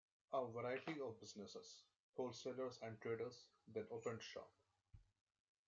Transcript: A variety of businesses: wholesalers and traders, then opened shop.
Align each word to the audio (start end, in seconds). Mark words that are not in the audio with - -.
A 0.33 0.43
variety 0.47 0.95
of 0.99 1.19
businesses: 1.19 1.83
wholesalers 2.15 2.79
and 2.81 2.99
traders, 3.01 3.43
then 3.71 3.85
opened 3.91 4.23
shop. 4.23 4.49